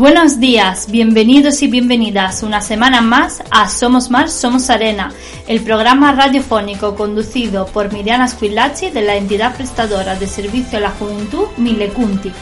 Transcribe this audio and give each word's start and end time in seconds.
Buenos 0.00 0.40
días, 0.40 0.90
bienvenidos 0.90 1.60
y 1.60 1.68
bienvenidas 1.68 2.42
una 2.42 2.62
semana 2.62 3.02
más 3.02 3.42
a 3.50 3.68
Somos 3.68 4.10
Mar, 4.10 4.30
Somos 4.30 4.70
Arena, 4.70 5.12
el 5.46 5.60
programa 5.60 6.12
radiofónico 6.12 6.94
conducido 6.94 7.66
por 7.66 7.92
Miriana 7.92 8.26
Squillaci 8.26 8.90
de 8.90 9.02
la 9.02 9.16
entidad 9.16 9.54
prestadora 9.54 10.16
de 10.16 10.26
servicio 10.26 10.78
a 10.78 10.80
la 10.80 10.90
juventud 10.92 11.48
Milecunti 11.58 12.32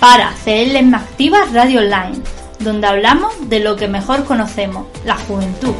para 0.00 0.32
CLM 0.42 0.94
Activa 0.94 1.40
Radio 1.52 1.80
Online, 1.80 2.22
donde 2.60 2.86
hablamos 2.86 3.48
de 3.50 3.60
lo 3.60 3.76
que 3.76 3.88
mejor 3.88 4.24
conocemos, 4.24 4.86
la 5.04 5.16
juventud. 5.16 5.74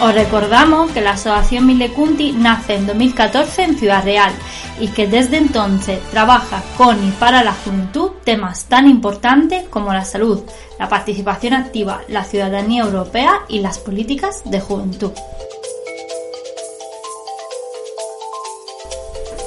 Os 0.00 0.14
recordamos 0.14 0.92
que 0.92 1.00
la 1.00 1.12
Asociación 1.12 1.66
Milecunti 1.66 2.30
nace 2.30 2.76
en 2.76 2.86
2014 2.86 3.64
en 3.64 3.78
Ciudad 3.78 4.04
Real 4.04 4.32
y 4.78 4.86
que 4.88 5.08
desde 5.08 5.38
entonces 5.38 6.00
trabaja 6.12 6.62
con 6.76 7.02
y 7.04 7.10
para 7.10 7.42
la 7.42 7.52
juventud 7.52 8.12
temas 8.22 8.66
tan 8.66 8.88
importantes 8.88 9.68
como 9.68 9.92
la 9.92 10.04
salud, 10.04 10.44
la 10.78 10.88
participación 10.88 11.54
activa, 11.54 12.02
la 12.06 12.22
ciudadanía 12.22 12.84
europea 12.84 13.40
y 13.48 13.58
las 13.58 13.80
políticas 13.80 14.48
de 14.48 14.60
juventud. 14.60 15.10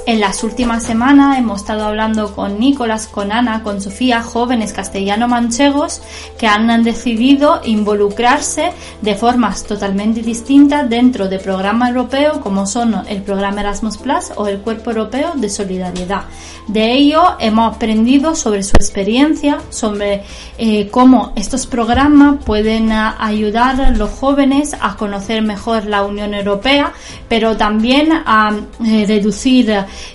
En 0.07 0.19
las 0.19 0.44
últimas 0.44 0.83
semanas 0.83 1.38
hemos 1.38 1.61
estado 1.61 1.85
hablando 1.85 2.33
con 2.33 2.59
Nicolás, 2.59 3.07
con 3.07 3.31
Ana, 3.31 3.61
con 3.61 3.81
Sofía, 3.81 4.23
jóvenes 4.23 4.73
castellano-manchegos 4.73 6.02
que 6.39 6.47
han 6.47 6.83
decidido 6.83 7.61
involucrarse 7.63 8.71
de 9.02 9.13
formas 9.13 9.63
totalmente 9.63 10.23
distintas 10.23 10.89
dentro 10.89 11.30
de 11.30 11.38
programas 11.38 11.89
europeos 11.89 12.39
como 12.39 12.66
son 12.66 12.95
el 13.08 13.21
programa 13.21 13.61
Erasmus 13.61 13.97
Plus 13.97 14.31
o 14.38 14.47
el 14.47 14.59
Cuerpo 14.61 14.89
Europeo 14.89 15.33
de 15.35 15.49
Solidaridad. 15.49 16.23
De 16.67 16.93
ello 16.93 17.36
hemos 17.39 17.75
aprendido 17.75 18.36
sobre 18.36 18.63
su 18.63 18.75
experiencia, 18.77 19.59
sobre 19.69 20.23
eh, 20.58 20.89
cómo 20.89 21.31
estos 21.36 21.67
programas 21.67 22.43
pueden 22.43 22.91
ayudar 22.91 23.80
a 23.80 23.91
los 23.91 24.09
jóvenes 24.09 24.75
a 24.80 24.95
conocer 24.95 25.43
mejor 25.43 25.86
la 25.86 26.03
Unión 26.03 26.33
Europea, 26.33 26.91
pero 27.27 27.55
también 27.55 28.11
a 28.11 28.52
eh, 28.83 29.05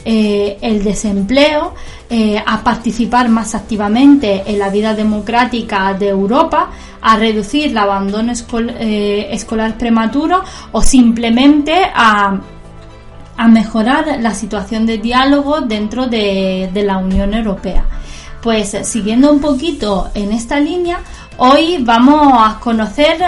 eh, 0.05 0.59
el 0.61 0.85
desempleo, 0.85 1.75
eh, 2.09 2.41
a 2.45 2.63
participar 2.63 3.29
más 3.29 3.55
activamente 3.55 4.45
en 4.47 4.59
la 4.59 4.69
vida 4.71 4.95
democrática 4.95 5.93
de 5.95 6.09
Europa, 6.09 6.71
a 7.03 7.17
reducir 7.17 7.71
el 7.71 7.79
abandono 7.79 8.33
eh, 8.33 9.29
escolar 9.31 9.77
prematuro 9.77 10.43
o 10.73 10.83
simplemente 10.83 11.75
a, 11.95 12.41
mejorar 13.49 14.19
la 14.21 14.33
situación 14.35 14.87
de 14.87 14.97
diálogo 14.97 15.61
dentro 15.61 16.07
de, 16.07 16.71
la 16.73 16.97
Unión 16.97 17.35
Europea. 17.35 17.85
Pues 18.41 18.75
siguiendo 18.85 19.31
un 19.31 19.41
poquito 19.41 20.09
en 20.15 20.33
esta 20.33 20.59
línea, 20.59 21.01
hoy 21.37 21.77
vamos 21.81 22.33
a 22.33 22.59
conocer 22.61 23.19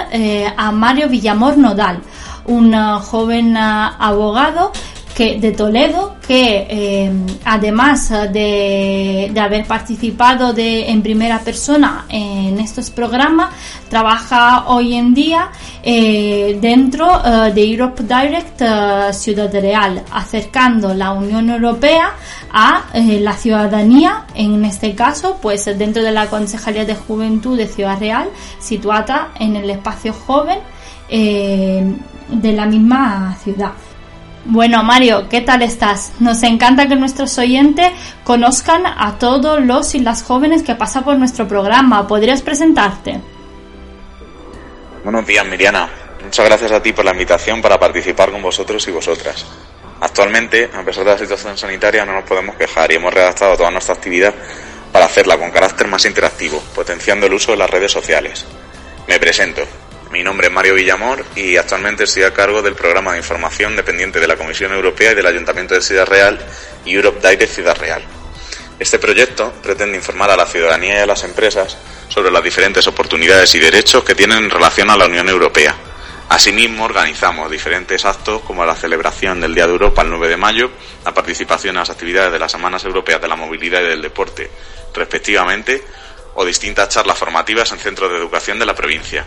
a 0.56 0.72
Mario 0.72 1.10
Villamor 1.10 1.58
Nodal, 1.58 2.00
un 2.46 2.72
joven 3.00 3.54
abogado 3.56 4.72
de 5.18 5.50
Toledo, 5.50 6.14
que 6.24 6.66
eh, 6.70 7.12
además 7.44 8.08
de, 8.32 9.32
haber 9.36 9.66
participado 9.66 10.52
de, 10.52 10.90
en 10.90 11.02
primera 11.02 11.40
persona 11.40 12.06
en 12.08 12.60
estos 12.60 12.90
programas, 12.90 13.50
trabaja 13.88 14.68
hoy 14.68 14.94
en 14.94 15.14
día 15.14 15.50
eh, 15.82 16.58
dentro 16.60 17.20
eh, 17.24 17.52
de 17.52 17.64
Europe 17.64 18.04
Direct 18.04 18.62
Ciudad 19.12 19.52
Real, 19.52 20.04
acercando 20.12 20.94
la 20.94 21.10
Unión 21.10 21.50
Europea 21.50 22.12
a 22.52 22.84
la 22.94 23.32
ciudadanía, 23.32 24.24
en 24.36 24.64
este 24.64 24.94
caso, 24.94 25.38
pues 25.42 25.64
dentro 25.64 26.00
de 26.02 26.12
la 26.12 26.26
Concejalía 26.28 26.84
de 26.84 26.94
Juventud 26.94 27.56
de 27.56 27.66
Ciudad 27.66 27.98
Real, 27.98 28.28
situada 28.60 29.32
en 29.40 29.56
el 29.56 29.68
espacio 29.68 30.12
joven 30.12 30.60
de 31.10 32.52
la 32.52 32.66
misma 32.66 33.36
ciudad. 33.42 33.72
Bueno, 34.50 34.82
Mario, 34.82 35.28
¿qué 35.28 35.42
tal 35.42 35.60
estás? 35.60 36.12
Nos 36.20 36.42
encanta 36.42 36.88
que 36.88 36.96
nuestros 36.96 37.36
oyentes 37.36 37.92
conozcan 38.24 38.86
a 38.86 39.18
todos 39.18 39.60
los 39.60 39.94
y 39.94 39.98
las 39.98 40.22
jóvenes 40.22 40.62
que 40.62 40.74
pasan 40.74 41.04
por 41.04 41.18
nuestro 41.18 41.46
programa. 41.46 42.08
¿Podrías 42.08 42.40
presentarte? 42.40 43.20
Buenos 45.04 45.26
días, 45.26 45.44
Miriana. 45.44 45.90
Muchas 46.24 46.46
gracias 46.46 46.72
a 46.72 46.82
ti 46.82 46.94
por 46.94 47.04
la 47.04 47.10
invitación 47.10 47.60
para 47.60 47.78
participar 47.78 48.30
con 48.30 48.40
vosotros 48.40 48.88
y 48.88 48.90
vosotras. 48.90 49.44
Actualmente, 50.00 50.70
a 50.74 50.82
pesar 50.82 51.04
de 51.04 51.10
la 51.10 51.18
situación 51.18 51.58
sanitaria, 51.58 52.06
no 52.06 52.14
nos 52.14 52.24
podemos 52.24 52.56
quejar 52.56 52.90
y 52.90 52.94
hemos 52.94 53.12
redactado 53.12 53.54
toda 53.54 53.70
nuestra 53.70 53.96
actividad 53.96 54.32
para 54.90 55.04
hacerla 55.04 55.36
con 55.36 55.50
carácter 55.50 55.88
más 55.88 56.06
interactivo, 56.06 56.58
potenciando 56.74 57.26
el 57.26 57.34
uso 57.34 57.50
de 57.50 57.58
las 57.58 57.68
redes 57.68 57.92
sociales. 57.92 58.46
Me 59.08 59.18
presento. 59.18 59.60
Mi 60.10 60.22
nombre 60.22 60.46
es 60.46 60.52
Mario 60.52 60.74
Villamor 60.74 61.22
y 61.36 61.58
actualmente 61.58 62.04
estoy 62.04 62.22
a 62.22 62.32
cargo 62.32 62.62
del 62.62 62.74
programa 62.74 63.12
de 63.12 63.18
información 63.18 63.76
dependiente 63.76 64.18
de 64.18 64.26
la 64.26 64.36
Comisión 64.36 64.72
Europea 64.72 65.12
y 65.12 65.14
del 65.14 65.26
Ayuntamiento 65.26 65.74
de 65.74 65.82
Ciudad 65.82 66.06
Real 66.06 66.38
Europe 66.86 67.28
Direct 67.28 67.52
Ciudad 67.52 67.76
Real. 67.76 68.02
Este 68.78 68.98
proyecto 68.98 69.52
pretende 69.62 69.98
informar 69.98 70.30
a 70.30 70.36
la 70.36 70.46
ciudadanía 70.46 70.94
y 70.94 71.00
a 71.00 71.06
las 71.06 71.24
empresas 71.24 71.76
sobre 72.08 72.30
las 72.30 72.42
diferentes 72.42 72.86
oportunidades 72.86 73.54
y 73.54 73.58
derechos 73.58 74.02
que 74.02 74.14
tienen 74.14 74.44
en 74.44 74.50
relación 74.50 74.88
a 74.88 74.96
la 74.96 75.04
Unión 75.04 75.28
Europea. 75.28 75.74
Asimismo, 76.30 76.86
organizamos 76.86 77.50
diferentes 77.50 78.06
actos 78.06 78.40
como 78.42 78.64
la 78.64 78.76
celebración 78.76 79.42
del 79.42 79.54
Día 79.54 79.66
de 79.66 79.72
Europa 79.72 80.00
el 80.00 80.08
9 80.08 80.28
de 80.28 80.36
mayo, 80.38 80.70
la 81.04 81.12
participación 81.12 81.76
en 81.76 81.80
las 81.80 81.90
actividades 81.90 82.32
de 82.32 82.38
las 82.38 82.52
Semanas 82.52 82.82
Europeas 82.84 83.20
de 83.20 83.28
la 83.28 83.36
Movilidad 83.36 83.82
y 83.82 83.88
del 83.88 84.00
Deporte, 84.00 84.50
respectivamente, 84.94 85.82
o 86.34 86.46
distintas 86.46 86.88
charlas 86.88 87.18
formativas 87.18 87.70
en 87.72 87.78
centros 87.78 88.10
de 88.10 88.16
educación 88.16 88.58
de 88.58 88.66
la 88.66 88.74
provincia. 88.74 89.26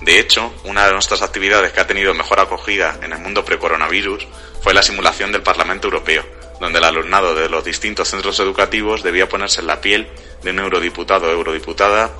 De 0.00 0.18
hecho, 0.18 0.52
una 0.64 0.86
de 0.86 0.92
nuestras 0.92 1.22
actividades 1.22 1.72
que 1.72 1.80
ha 1.80 1.86
tenido 1.86 2.12
mejor 2.12 2.38
acogida 2.40 2.98
en 3.02 3.12
el 3.12 3.18
mundo 3.18 3.44
pre-coronavirus 3.44 4.26
fue 4.60 4.74
la 4.74 4.82
simulación 4.82 5.32
del 5.32 5.42
Parlamento 5.42 5.86
Europeo, 5.86 6.24
donde 6.60 6.78
el 6.78 6.84
alumnado 6.84 7.34
de 7.34 7.48
los 7.48 7.64
distintos 7.64 8.08
centros 8.08 8.38
educativos 8.40 9.02
debía 9.02 9.28
ponerse 9.28 9.60
en 9.60 9.68
la 9.68 9.80
piel 9.80 10.08
de 10.42 10.50
un 10.50 10.58
eurodiputado 10.58 11.28
o 11.28 11.30
eurodiputada, 11.30 12.10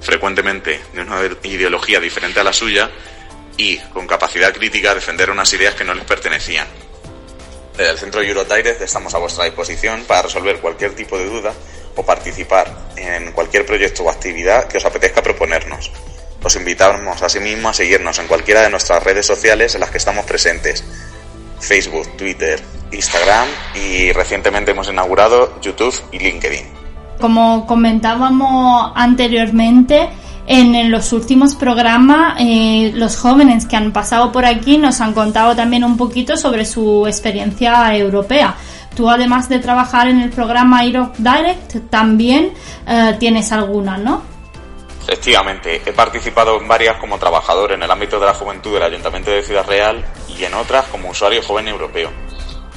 frecuentemente 0.00 0.80
de 0.92 1.00
una 1.00 1.20
ideología 1.44 2.00
diferente 2.00 2.40
a 2.40 2.44
la 2.44 2.52
suya, 2.52 2.90
y, 3.56 3.78
con 3.78 4.06
capacidad 4.06 4.52
crítica, 4.52 4.94
defender 4.94 5.30
unas 5.30 5.52
ideas 5.52 5.74
que 5.74 5.84
no 5.84 5.94
les 5.94 6.04
pertenecían. 6.04 6.66
Desde 7.76 7.92
el 7.92 7.98
Centro 7.98 8.22
Eurodirect 8.22 8.82
estamos 8.82 9.14
a 9.14 9.18
vuestra 9.18 9.44
disposición 9.44 10.04
para 10.04 10.22
resolver 10.22 10.58
cualquier 10.58 10.94
tipo 10.94 11.16
de 11.18 11.26
duda 11.26 11.54
o 11.94 12.04
participar 12.04 12.70
en 12.96 13.32
cualquier 13.32 13.64
proyecto 13.64 14.02
o 14.02 14.10
actividad 14.10 14.66
que 14.66 14.78
os 14.78 14.84
apetezca 14.84 15.22
proponernos. 15.22 15.90
Os 16.44 16.56
invitamos 16.56 17.22
asimismo 17.22 17.68
a 17.68 17.72
seguirnos 17.72 18.18
en 18.18 18.26
cualquiera 18.26 18.62
de 18.62 18.70
nuestras 18.70 19.02
redes 19.02 19.26
sociales 19.26 19.74
en 19.74 19.80
las 19.80 19.90
que 19.90 19.98
estamos 19.98 20.24
presentes. 20.24 20.84
Facebook, 21.60 22.16
Twitter, 22.16 22.60
Instagram 22.90 23.46
y 23.74 24.12
recientemente 24.12 24.72
hemos 24.72 24.88
inaugurado 24.88 25.60
YouTube 25.60 25.94
y 26.10 26.18
LinkedIn. 26.18 26.66
Como 27.20 27.66
comentábamos 27.66 28.92
anteriormente, 28.96 30.08
en 30.48 30.90
los 30.90 31.12
últimos 31.12 31.54
programas 31.54 32.34
eh, 32.40 32.90
los 32.94 33.16
jóvenes 33.16 33.66
que 33.66 33.76
han 33.76 33.92
pasado 33.92 34.32
por 34.32 34.44
aquí 34.44 34.76
nos 34.76 35.00
han 35.00 35.12
contado 35.12 35.54
también 35.54 35.84
un 35.84 35.96
poquito 35.96 36.36
sobre 36.36 36.64
su 36.64 37.06
experiencia 37.06 37.96
europea. 37.96 38.56
Tú 38.96 39.08
además 39.08 39.48
de 39.48 39.60
trabajar 39.60 40.08
en 40.08 40.20
el 40.20 40.30
programa 40.30 40.84
Europe 40.84 41.16
Direct 41.18 41.88
también 41.88 42.50
eh, 42.88 43.16
tienes 43.20 43.52
alguna, 43.52 43.96
¿no? 43.96 44.31
Efectivamente, 45.02 45.82
he 45.84 45.92
participado 45.92 46.56
en 46.60 46.68
varias 46.68 46.96
como 46.98 47.18
trabajador 47.18 47.72
en 47.72 47.82
el 47.82 47.90
ámbito 47.90 48.20
de 48.20 48.26
la 48.26 48.34
juventud 48.34 48.72
del 48.74 48.84
Ayuntamiento 48.84 49.32
de 49.32 49.42
Ciudad 49.42 49.66
Real 49.66 50.04
y 50.28 50.44
en 50.44 50.54
otras 50.54 50.86
como 50.86 51.10
usuario 51.10 51.42
joven 51.42 51.66
europeo. 51.66 52.10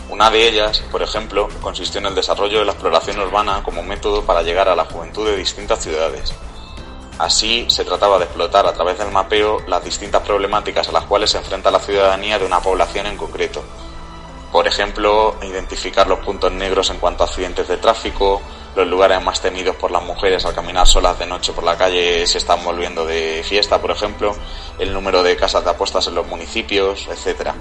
Una 0.10 0.32
de 0.32 0.48
ellas, 0.48 0.80
por 0.92 1.04
ejemplo, 1.04 1.48
consistió 1.62 2.00
en 2.00 2.08
el 2.08 2.16
desarrollo 2.16 2.60
de 2.60 2.66
la 2.66 2.72
exploración 2.72 3.20
urbana 3.20 3.62
como 3.64 3.84
método 3.84 4.24
para 4.24 4.42
llegar 4.42 4.68
a 4.70 4.76
la 4.76 4.86
juventud 4.86 5.28
de 5.28 5.38
distintas 5.38 5.84
ciudades. 5.84 6.34
Así, 7.20 7.66
se 7.70 7.86
trataba 7.86 8.18
de 8.18 8.26
explotar 8.26 8.66
a 8.66 8.74
través 8.74 8.98
del 8.98 9.12
mapeo 9.12 9.60
las 9.68 9.84
distintas 9.84 10.22
problemáticas 10.24 10.90
a 10.90 10.92
las 10.92 11.06
cuales 11.06 11.30
se 11.30 11.38
enfrenta 11.38 11.72
la 11.72 11.80
ciudadanía 11.80 12.40
de 12.40 12.46
una 12.46 12.60
población 12.60 13.06
en 13.06 13.18
concreto. 13.18 13.64
Por 14.56 14.70
ejemplo, 14.70 15.36
identificar 15.42 16.08
los 16.08 16.20
puntos 16.20 16.50
negros 16.50 16.90
en 16.90 16.98
cuanto 16.98 17.24
a 17.24 17.28
accidentes 17.28 17.68
de 17.68 17.76
tráfico, 17.76 18.42
los 18.74 18.88
lugares 18.88 19.22
más 19.22 19.42
temidos 19.42 19.76
por 19.76 19.92
las 19.92 20.02
mujeres 20.02 20.46
al 20.46 20.56
caminar 20.56 20.88
solas 20.88 21.20
de 21.20 21.26
noche 21.26 21.52
por 21.52 21.66
la 21.66 21.78
calle 21.78 22.26
se 22.26 22.38
están 22.38 22.64
volviendo 22.64 23.06
de 23.06 23.44
fiesta, 23.44 23.82
por 23.82 23.92
ejemplo, 23.92 24.34
el 24.80 24.94
número 24.94 25.24
de 25.24 25.36
casas 25.36 25.66
de 25.66 25.72
apuestas 25.72 26.08
en 26.08 26.16
los 26.16 26.26
municipios, 26.28 27.06
etcétera. 27.12 27.54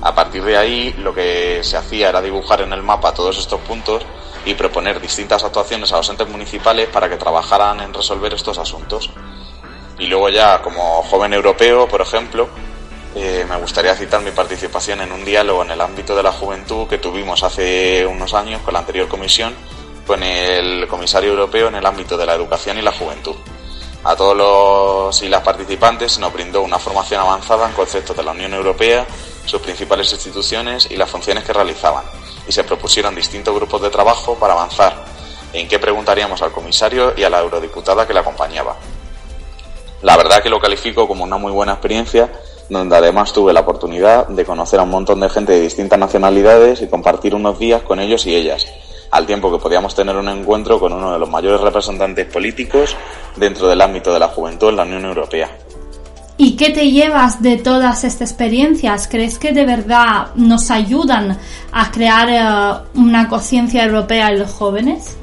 A 0.00 0.14
partir 0.14 0.42
de 0.44 0.56
ahí, 0.56 0.94
lo 0.96 1.12
que 1.12 1.62
se 1.62 1.76
hacía 1.76 2.08
era 2.08 2.22
dibujar 2.22 2.62
en 2.62 2.72
el 2.72 2.82
mapa 2.82 3.12
todos 3.12 3.36
estos 3.36 3.60
puntos 3.60 4.02
y 4.46 4.54
proponer 4.54 5.02
distintas 5.02 5.44
actuaciones 5.44 5.92
a 5.92 5.98
los 5.98 6.08
entes 6.08 6.30
municipales 6.30 6.88
para 6.88 7.10
que 7.10 7.18
trabajaran 7.18 7.80
en 7.80 7.92
resolver 7.92 8.32
estos 8.32 8.56
asuntos. 8.56 9.10
Y 9.98 10.06
luego 10.06 10.30
ya, 10.30 10.62
como 10.62 11.02
joven 11.02 11.34
europeo, 11.34 11.86
por 11.86 12.00
ejemplo, 12.00 12.48
eh, 13.14 13.46
me 13.48 13.56
gustaría 13.56 13.94
citar 13.94 14.20
mi 14.22 14.32
participación 14.32 15.00
en 15.00 15.12
un 15.12 15.24
diálogo 15.24 15.62
en 15.62 15.70
el 15.70 15.80
ámbito 15.80 16.16
de 16.16 16.22
la 16.22 16.32
juventud 16.32 16.88
que 16.88 16.98
tuvimos 16.98 17.42
hace 17.42 18.06
unos 18.06 18.34
años 18.34 18.60
con 18.62 18.74
la 18.74 18.80
anterior 18.80 19.08
comisión 19.08 19.54
con 20.06 20.22
el 20.22 20.86
comisario 20.86 21.30
europeo 21.30 21.68
en 21.68 21.76
el 21.76 21.86
ámbito 21.86 22.16
de 22.16 22.26
la 22.26 22.34
educación 22.34 22.78
y 22.78 22.82
la 22.82 22.92
juventud. 22.92 23.36
A 24.04 24.14
todos 24.14 24.36
los 24.36 25.22
y 25.22 25.28
las 25.28 25.40
participantes 25.40 26.18
nos 26.18 26.32
brindó 26.32 26.60
una 26.60 26.78
formación 26.78 27.20
avanzada 27.22 27.66
en 27.66 27.72
conceptos 27.72 28.16
de 28.16 28.22
la 28.22 28.32
Unión 28.32 28.52
Europea, 28.52 29.06
sus 29.46 29.60
principales 29.60 30.12
instituciones 30.12 30.88
y 30.90 30.96
las 30.96 31.08
funciones 31.08 31.44
que 31.44 31.54
realizaban, 31.54 32.04
y 32.46 32.52
se 32.52 32.64
propusieron 32.64 33.14
distintos 33.14 33.54
grupos 33.54 33.80
de 33.80 33.90
trabajo 33.90 34.34
para 34.34 34.52
avanzar 34.52 35.04
en 35.54 35.68
qué 35.68 35.78
preguntaríamos 35.78 36.42
al 36.42 36.52
comisario 36.52 37.14
y 37.16 37.24
a 37.24 37.30
la 37.30 37.40
eurodiputada 37.40 38.06
que 38.06 38.12
le 38.12 38.20
acompañaba. 38.20 38.76
La 40.02 40.18
verdad 40.18 40.42
que 40.42 40.50
lo 40.50 40.60
califico 40.60 41.08
como 41.08 41.24
una 41.24 41.38
muy 41.38 41.52
buena 41.52 41.72
experiencia, 41.72 42.30
donde 42.68 42.96
además 42.96 43.32
tuve 43.32 43.52
la 43.52 43.60
oportunidad 43.60 44.28
de 44.28 44.44
conocer 44.44 44.80
a 44.80 44.84
un 44.84 44.90
montón 44.90 45.20
de 45.20 45.28
gente 45.28 45.52
de 45.52 45.60
distintas 45.60 45.98
nacionalidades 45.98 46.82
y 46.82 46.88
compartir 46.88 47.34
unos 47.34 47.58
días 47.58 47.82
con 47.82 48.00
ellos 48.00 48.26
y 48.26 48.34
ellas, 48.34 48.66
al 49.10 49.26
tiempo 49.26 49.52
que 49.52 49.58
podíamos 49.58 49.94
tener 49.94 50.16
un 50.16 50.28
encuentro 50.28 50.80
con 50.80 50.92
uno 50.92 51.12
de 51.12 51.18
los 51.18 51.28
mayores 51.28 51.60
representantes 51.60 52.26
políticos 52.26 52.96
dentro 53.36 53.68
del 53.68 53.80
ámbito 53.80 54.12
de 54.12 54.18
la 54.18 54.28
juventud 54.28 54.70
en 54.70 54.76
la 54.76 54.82
Unión 54.82 55.04
Europea. 55.04 55.50
¿Y 56.36 56.56
qué 56.56 56.70
te 56.70 56.90
llevas 56.90 57.42
de 57.42 57.58
todas 57.58 58.02
estas 58.02 58.30
experiencias? 58.30 59.06
¿Crees 59.06 59.38
que 59.38 59.52
de 59.52 59.64
verdad 59.64 60.34
nos 60.34 60.70
ayudan 60.72 61.38
a 61.70 61.90
crear 61.92 62.28
eh, 62.28 62.88
una 62.98 63.28
conciencia 63.28 63.84
europea 63.84 64.30
en 64.30 64.40
los 64.40 64.50
jóvenes? 64.50 65.16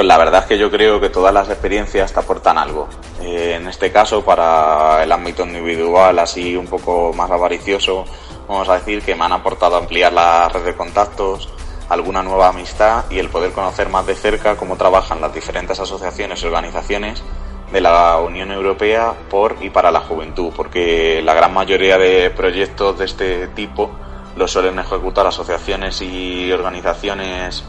Pues 0.00 0.08
la 0.08 0.16
verdad 0.16 0.40
es 0.40 0.46
que 0.46 0.56
yo 0.56 0.70
creo 0.70 0.98
que 0.98 1.10
todas 1.10 1.34
las 1.34 1.50
experiencias 1.50 2.10
te 2.10 2.20
aportan 2.20 2.56
algo. 2.56 2.88
Eh, 3.20 3.56
en 3.60 3.68
este 3.68 3.92
caso, 3.92 4.24
para 4.24 5.04
el 5.04 5.12
ámbito 5.12 5.44
individual, 5.44 6.18
así 6.18 6.56
un 6.56 6.66
poco 6.68 7.12
más 7.12 7.30
avaricioso, 7.30 8.06
vamos 8.48 8.66
a 8.70 8.78
decir 8.78 9.02
que 9.02 9.14
me 9.14 9.26
han 9.26 9.32
aportado 9.32 9.76
ampliar 9.76 10.14
la 10.14 10.48
red 10.48 10.64
de 10.64 10.74
contactos, 10.74 11.50
alguna 11.90 12.22
nueva 12.22 12.48
amistad 12.48 13.04
y 13.10 13.18
el 13.18 13.28
poder 13.28 13.52
conocer 13.52 13.90
más 13.90 14.06
de 14.06 14.14
cerca 14.14 14.56
cómo 14.56 14.76
trabajan 14.76 15.20
las 15.20 15.34
diferentes 15.34 15.78
asociaciones 15.78 16.42
y 16.42 16.46
organizaciones 16.46 17.22
de 17.70 17.80
la 17.82 18.16
Unión 18.20 18.52
Europea 18.52 19.12
por 19.28 19.56
y 19.60 19.68
para 19.68 19.90
la 19.90 20.00
juventud, 20.00 20.50
porque 20.56 21.20
la 21.22 21.34
gran 21.34 21.52
mayoría 21.52 21.98
de 21.98 22.30
proyectos 22.30 22.98
de 22.98 23.04
este 23.04 23.48
tipo 23.48 23.90
los 24.34 24.50
suelen 24.50 24.78
ejecutar 24.78 25.26
asociaciones 25.26 26.00
y 26.00 26.50
organizaciones 26.52 27.64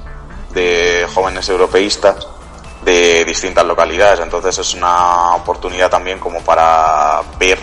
de 0.53 1.07
jóvenes 1.13 1.47
europeístas 1.49 2.27
de 2.83 3.25
distintas 3.25 3.65
localidades. 3.65 4.19
Entonces 4.19 4.57
es 4.57 4.73
una 4.73 5.35
oportunidad 5.35 5.89
también 5.89 6.19
como 6.19 6.41
para 6.41 7.21
ver 7.39 7.59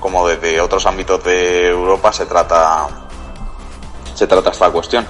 cómo 0.00 0.26
desde 0.26 0.60
otros 0.60 0.84
ámbitos 0.86 1.22
de 1.24 1.68
Europa 1.68 2.12
se 2.12 2.26
trata 2.26 2.88
se 4.14 4.26
trata 4.26 4.50
esta 4.50 4.70
cuestión. 4.70 5.06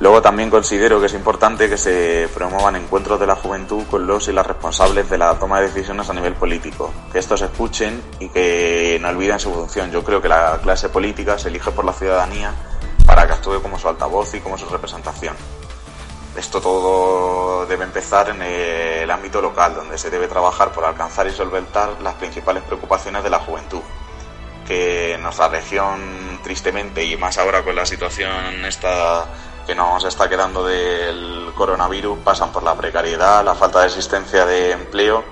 Luego 0.00 0.20
también 0.20 0.50
considero 0.50 1.00
que 1.00 1.06
es 1.06 1.14
importante 1.14 1.68
que 1.68 1.76
se 1.76 2.28
promuevan 2.34 2.76
encuentros 2.76 3.18
de 3.20 3.26
la 3.26 3.36
juventud 3.36 3.84
con 3.90 4.06
los 4.06 4.26
y 4.28 4.32
las 4.32 4.46
responsables 4.46 5.08
de 5.08 5.18
la 5.18 5.38
toma 5.38 5.60
de 5.60 5.68
decisiones 5.68 6.10
a 6.10 6.12
nivel 6.12 6.34
político, 6.34 6.92
que 7.12 7.20
estos 7.20 7.40
escuchen 7.42 8.02
y 8.18 8.28
que 8.28 8.98
no 9.00 9.08
olviden 9.08 9.38
su 9.38 9.52
función. 9.52 9.90
Yo 9.92 10.02
creo 10.02 10.20
que 10.20 10.28
la 10.28 10.58
clase 10.62 10.88
política 10.88 11.38
se 11.38 11.48
elige 11.48 11.70
por 11.70 11.84
la 11.84 11.92
ciudadanía 11.92 12.52
para 13.06 13.26
que 13.26 13.34
actúe 13.34 13.62
como 13.62 13.78
su 13.78 13.88
altavoz 13.88 14.34
y 14.34 14.40
como 14.40 14.58
su 14.58 14.66
representación. 14.66 15.36
Esto 16.36 16.60
todo 16.60 17.66
debe 17.66 17.84
empezar 17.84 18.28
en 18.30 18.42
el 18.42 19.10
ámbito 19.10 19.40
local, 19.40 19.74
donde 19.74 19.98
se 19.98 20.10
debe 20.10 20.26
trabajar 20.26 20.72
por 20.72 20.84
alcanzar 20.84 21.26
y 21.26 21.30
solventar 21.30 22.00
las 22.02 22.14
principales 22.14 22.62
preocupaciones 22.64 23.22
de 23.22 23.30
la 23.30 23.38
juventud 23.38 23.80
que 24.64 25.14
en 25.14 25.22
nuestra 25.22 25.48
región 25.48 26.40
tristemente 26.42 27.04
y 27.04 27.16
más 27.16 27.38
ahora 27.38 27.62
con 27.62 27.76
la 27.76 27.86
situación 27.86 28.64
esta 28.64 29.26
que 29.66 29.74
nos 29.74 30.04
está 30.04 30.28
quedando 30.28 30.64
del 30.64 31.52
coronavirus 31.54 32.18
pasan 32.18 32.52
por 32.52 32.62
la 32.62 32.74
precariedad, 32.74 33.44
la 33.44 33.54
falta 33.54 33.80
de 33.80 33.86
existencia 33.86 34.44
de 34.44 34.72
empleo 34.72 35.24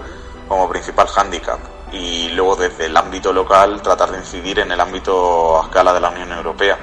como 0.48 0.68
principal 0.68 1.06
hándicap 1.08 1.58
y 1.92 2.30
luego 2.30 2.56
desde 2.56 2.86
el 2.86 2.96
ámbito 2.96 3.32
local 3.32 3.82
tratar 3.82 4.10
de 4.10 4.18
incidir 4.18 4.60
en 4.60 4.72
el 4.72 4.80
ámbito 4.80 5.60
a 5.60 5.64
escala 5.64 5.92
de 5.92 6.00
la 6.00 6.08
Unión 6.10 6.32
Europea. 6.32 6.78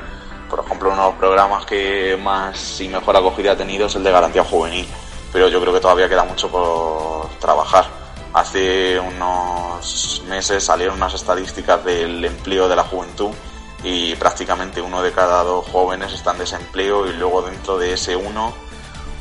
Por 0.50 0.60
ejemplo, 0.60 0.90
uno 0.92 1.04
de 1.04 1.10
los 1.10 1.20
programas 1.20 1.66
que 1.66 2.18
más 2.22 2.82
y 2.82 2.88
mejor 2.88 3.16
acogida 3.16 3.52
ha 3.52 3.58
tenido 3.58 3.88
es 3.88 3.96
el 3.96 4.04
de 4.04 4.12
garantía 4.12 4.44
juvenil, 4.44 4.88
pero 5.32 5.48
yo 5.48 5.62
creo 5.62 5.74
que 5.74 5.80
todavía 5.80 6.10
queda 6.10 6.24
mucho 6.24 6.50
por 6.50 7.30
trabajar. 7.40 7.86
Hace 8.34 9.00
unos 9.00 10.24
meses 10.28 10.64
salieron 10.64 10.96
unas 10.96 11.14
estadísticas 11.14 11.84
del 11.84 12.24
empleo 12.26 12.68
de 12.68 12.76
la 12.76 12.84
juventud 12.84 13.32
y 13.84 14.16
prácticamente 14.16 14.82
uno 14.82 15.02
de 15.02 15.12
cada 15.12 15.44
dos 15.44 15.66
jóvenes 15.68 16.14
está 16.14 16.32
en 16.32 16.40
desempleo 16.40 17.08
y 17.08 17.14
luego 17.14 17.42
dentro 17.44 17.78
de 17.78 17.94
ese 17.94 18.16
uno 18.16 18.54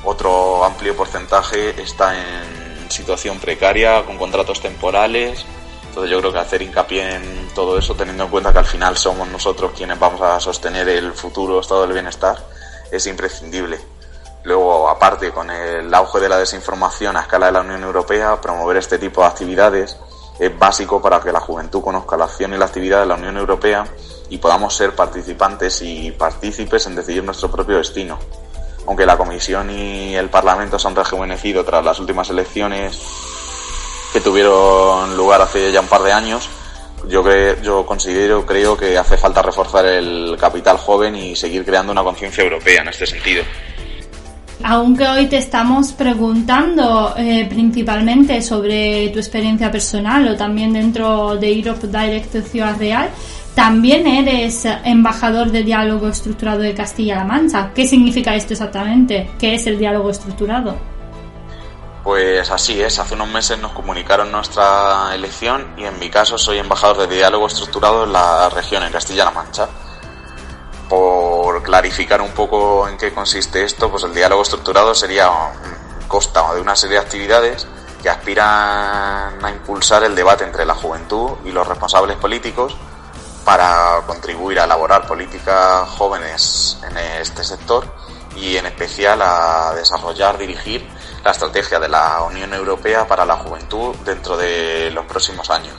otro 0.05 0.65
amplio 0.65 0.97
porcentaje 0.97 1.81
está 1.81 2.17
en 2.17 2.91
situación 2.91 3.39
precaria 3.39 4.05
con 4.05 4.17
contratos 4.17 4.61
temporales. 4.61 5.45
Entonces 5.89 6.11
yo 6.11 6.21
creo 6.21 6.33
que 6.33 6.39
hacer 6.39 6.63
hincapié 6.63 7.17
en 7.17 7.49
todo 7.55 7.79
eso 7.79 7.95
teniendo 7.95 8.25
en 8.25 8.31
cuenta 8.31 8.53
que 8.53 8.59
al 8.59 8.65
final 8.65 8.97
somos 8.97 9.27
nosotros 9.29 9.73
quienes 9.77 9.99
vamos 9.99 10.21
a 10.21 10.39
sostener 10.39 10.89
el 10.89 11.13
futuro 11.13 11.61
estado 11.61 11.83
del 11.83 11.93
bienestar 11.93 12.37
es 12.91 13.07
imprescindible. 13.07 13.79
Luego, 14.45 14.89
aparte, 14.89 15.31
con 15.31 15.51
el 15.51 15.93
auge 15.93 16.21
de 16.21 16.29
la 16.29 16.39
desinformación 16.39 17.17
a 17.17 17.23
escala 17.23 17.47
de 17.47 17.53
la 17.53 17.61
Unión 17.61 17.83
Europea, 17.83 18.41
promover 18.41 18.77
este 18.77 18.99
tipo 18.99 19.21
de 19.21 19.27
actividades 19.27 19.99
es 20.39 20.57
básico 20.57 21.03
para 21.03 21.21
que 21.21 21.33
la 21.33 21.41
juventud 21.41 21.83
conozca 21.83 22.17
la 22.17 22.27
acción 22.27 22.55
y 22.55 22.59
la 22.59 22.67
actividad 22.67 23.01
de 23.01 23.07
la 23.07 23.17
Unión 23.17 23.37
Europea 23.37 23.85
y 24.31 24.39
podamos 24.39 24.77
ser 24.77 24.95
participantes 24.95 25.83
y 25.83 26.13
partícipes 26.13 26.87
en 26.87 26.95
decidir 26.95 27.25
nuestro 27.25 27.51
propio 27.51 27.79
destino. 27.79 28.19
Aunque 28.87 29.05
la 29.05 29.19
Comisión 29.19 29.71
y 29.71 30.15
el 30.15 30.31
Parlamento 30.31 30.79
se 30.79 30.89
han 30.89 30.97
rejuvenecido 30.97 31.65
tras 31.65 31.85
las 31.85 31.99
últimas 31.99 32.31
elecciones 32.31 32.99
que 34.13 34.21
tuvieron 34.21 35.17
lugar 35.17 35.41
hace 35.43 35.71
ya 35.73 35.81
un 35.81 35.87
par 35.87 36.03
de 36.03 36.13
años, 36.13 36.49
yo, 37.09 37.23
que, 37.23 37.57
yo 37.63 37.87
considero, 37.87 38.45
creo 38.45 38.77
que 38.77 38.99
hace 38.99 39.17
falta 39.17 39.43
reforzar 39.43 39.87
el 39.87 40.37
capital 40.39 40.79
joven 40.79 41.15
y 41.17 41.37
seguir 41.37 41.65
creando 41.65 41.93
una 41.93 42.03
conciencia 42.03 42.45
europea 42.45 42.83
en 42.83 42.89
este 42.89 43.07
sentido. 43.07 43.45
Aunque 44.65 45.07
hoy 45.07 45.27
te 45.27 45.37
estamos 45.37 45.93
preguntando 45.93 47.15
eh, 47.17 47.47
principalmente 47.49 48.43
sobre 48.43 49.09
tu 49.11 49.21
experiencia 49.21 49.71
personal 49.71 50.27
o 50.27 50.37
también 50.37 50.73
dentro 50.73 51.37
de 51.37 51.53
Europe 51.53 51.87
Direct 51.87 52.45
Ciudad 52.49 52.77
Real, 52.77 53.09
también 53.55 54.07
eres 54.07 54.67
embajador 54.85 55.53
de 55.53 55.63
diálogo 55.63 56.09
estructurado 56.09 56.61
de 56.61 56.75
Castilla-La 56.75 57.25
Mancha. 57.25 57.71
¿Qué 57.75 57.87
significa 57.87 58.35
esto 58.35 58.53
exactamente? 58.53 59.31
¿Qué 59.39 59.55
es 59.55 59.67
el 59.67 59.79
diálogo 59.79 60.11
estructurado? 60.11 60.98
Pues 62.03 62.51
así 62.51 62.81
es, 62.81 62.99
hace 62.99 63.15
unos 63.15 63.29
meses 63.29 63.59
nos 63.59 63.73
comunicaron 63.73 64.31
nuestra 64.31 65.15
elección 65.15 65.75
y 65.77 65.85
en 65.85 65.99
mi 65.99 66.09
caso 66.09 66.39
soy 66.39 66.59
embajador 66.59 67.09
de 67.09 67.17
diálogo 67.17 67.47
estructurado 67.47 68.05
en 68.05 68.13
la 68.13 68.49
región, 68.49 68.83
en 68.83 68.93
Castilla-La 68.93 69.33
Mancha. 69.33 69.69
Por 70.89 71.63
clarificar 71.63 72.23
un 72.23 72.31
poco 72.31 72.89
en 72.89 72.97
qué 72.97 73.13
consiste 73.13 73.65
esto, 73.65 73.91
pues 73.91 74.05
el 74.05 74.15
diálogo 74.15 74.43
estructurado 74.43 74.95
sería 74.95 75.31
consta 76.07 76.55
de 76.55 76.61
una 76.61 76.75
serie 76.75 76.97
de 76.97 77.03
actividades 77.03 77.67
que 78.03 78.09
aspiran 78.09 79.45
a 79.45 79.51
impulsar 79.51 80.05
el 80.05 80.15
debate 80.15 80.45
entre 80.45 80.65
la 80.65 80.75
juventud 80.75 81.33
y 81.45 81.51
los 81.51 81.67
responsables 81.67 82.17
políticos 82.17 82.77
para 83.45 84.03
contribuir 84.07 84.61
a 84.61 84.65
elaborar 84.65 85.07
políticas 85.07 85.89
jóvenes 85.91 86.79
en 86.89 86.97
este 86.97 87.43
sector 87.45 87.85
y 88.37 88.57
en 88.57 88.67
especial 88.67 89.21
a 89.21 89.73
desarrollar, 89.75 90.39
dirigir 90.39 90.89
la 91.25 91.31
estrategia 91.31 91.79
de 91.79 91.89
la 91.89 92.23
Unión 92.23 92.53
Europea 92.55 93.07
para 93.07 93.25
la 93.25 93.37
juventud 93.37 93.95
dentro 94.05 94.37
de 94.37 94.91
los 94.93 95.05
próximos 95.07 95.51
años, 95.51 95.75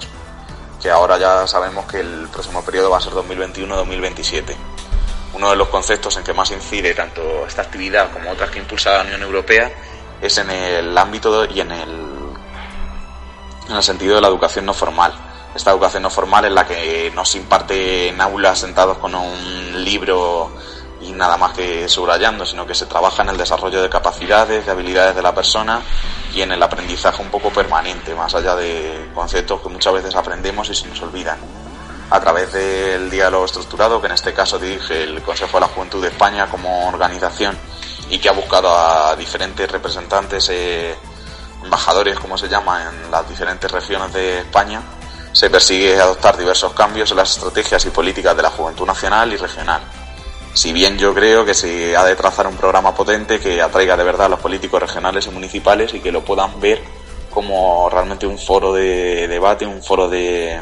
que 0.82 0.90
ahora 0.90 1.18
ya 1.18 1.48
sabemos 1.48 1.86
que 1.86 2.00
el 2.00 2.28
próximo 2.32 2.64
periodo 2.64 2.90
va 2.90 2.98
a 2.98 3.02
ser 3.02 3.14
2021-2027. 3.14 4.56
Uno 5.34 5.50
de 5.52 5.56
los 5.56 5.70
conceptos 5.70 6.18
en 6.18 6.24
que 6.24 6.34
más 6.34 6.52
incide 6.52 6.94
tanto 6.94 7.46
esta 7.46 7.62
actividad 7.62 8.12
como 8.12 8.32
otras 8.32 8.50
que 8.50 8.60
impulsa 8.60 8.98
la 8.98 9.04
Unión 9.04 9.22
Europea 9.22 9.72
es 10.22 10.38
en 10.38 10.50
el 10.50 10.98
ámbito 10.98 11.46
y 11.46 11.62
en 11.62 11.72
el 11.72 12.10
en 13.70 13.76
el 13.76 13.84
sentido 13.84 14.16
de 14.16 14.22
la 14.22 14.28
educación 14.28 14.66
no 14.66 14.74
formal. 14.74 15.14
Esta 15.56 15.72
educación 15.72 16.04
no 16.04 16.10
formal 16.10 16.46
es 16.46 16.52
la 16.52 16.66
que 16.66 17.12
no 17.14 17.24
se 17.24 17.38
imparte 17.38 18.10
en 18.10 18.20
aulas 18.20 18.60
sentados 18.60 18.98
con 18.98 19.14
un 19.16 19.84
libro 19.84 20.52
y 21.02 21.12
nada 21.12 21.38
más 21.38 21.54
que 21.54 21.88
subrayando, 21.88 22.46
sino 22.46 22.66
que 22.66 22.76
se 22.76 22.86
trabaja 22.86 23.24
en 23.24 23.30
el 23.30 23.38
desarrollo 23.38 23.82
de 23.82 23.90
capacidades, 23.90 24.66
de 24.66 24.72
habilidades 24.72 25.16
de 25.16 25.22
la 25.22 25.34
persona 25.34 25.82
y 26.34 26.42
en 26.42 26.52
el 26.52 26.62
aprendizaje 26.62 27.22
un 27.22 27.30
poco 27.30 27.50
permanente, 27.50 28.14
más 28.16 28.36
allá 28.36 28.56
de 28.56 29.10
conceptos 29.14 29.62
que 29.62 29.70
muchas 29.70 29.94
veces 29.94 30.16
aprendemos 30.16 30.70
y 30.70 30.76
se 30.76 30.88
nos 30.88 31.02
olvidan. 31.02 31.38
A 32.12 32.20
través 32.20 32.52
del 32.52 33.10
diálogo 33.10 33.46
estructurado, 33.46 34.02
que 34.02 34.08
en 34.08 34.14
este 34.14 34.34
caso 34.34 34.58
dirige 34.58 35.04
el 35.04 35.22
Consejo 35.22 35.58
de 35.58 35.62
la 35.62 35.68
Juventud 35.68 36.02
de 36.02 36.08
España 36.10 36.48
como 36.50 36.88
organización 36.88 37.58
y 38.10 38.18
que 38.18 38.30
ha 38.30 38.34
buscado 38.34 38.76
a 38.76 39.16
diferentes 39.16 39.72
representantes, 39.72 40.50
eh, 40.50 40.96
embajadores, 41.64 42.20
como 42.20 42.38
se 42.38 42.50
llama, 42.50 42.90
en 42.90 43.12
las 43.12 43.30
diferentes 43.30 43.72
regiones 43.72 44.12
de 44.12 44.40
España, 44.40 44.82
se 45.32 45.52
persigue 45.52 46.02
adoptar 46.02 46.36
diversos 46.36 46.74
cambios 46.74 47.12
en 47.12 47.18
las 47.18 47.30
estrategias 47.30 47.86
y 47.86 47.92
políticas 47.92 48.36
de 48.36 48.42
la 48.42 48.50
juventud 48.50 48.88
nacional 48.88 49.32
y 49.32 49.38
regional 49.38 49.82
si 50.54 50.74
bien 50.74 50.98
yo 50.98 51.14
creo 51.14 51.46
que 51.46 51.54
se 51.54 51.96
ha 51.96 52.04
de 52.04 52.16
trazar 52.16 52.48
un 52.48 52.56
programa 52.56 52.94
potente 52.94 53.40
que 53.40 53.62
atraiga 53.62 53.96
de 53.96 54.04
verdad 54.04 54.28
a 54.28 54.30
los 54.30 54.40
políticos 54.40 54.82
regionales 54.82 55.28
y 55.28 55.32
municipales 55.32 55.94
y 55.94 56.00
que 56.00 56.12
lo 56.12 56.24
puedan 56.24 56.60
ver 56.60 56.82
como 57.30 57.90
realmente 57.90 58.26
un 58.26 58.38
foro 58.38 58.74
de 58.74 59.28
debate, 59.28 59.66
un 59.66 59.84
foro 59.84 60.10
de 60.10 60.60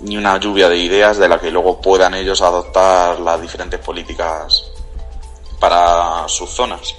ni 0.00 0.16
una 0.16 0.38
lluvia 0.38 0.68
de 0.68 0.78
ideas 0.78 1.18
de 1.18 1.28
la 1.28 1.38
que 1.38 1.50
luego 1.50 1.80
puedan 1.80 2.14
ellos 2.14 2.40
adoptar 2.40 3.20
las 3.20 3.40
diferentes 3.40 3.78
políticas 3.80 4.70
para 5.58 6.26
sus 6.26 6.48
zonas. 6.48 6.94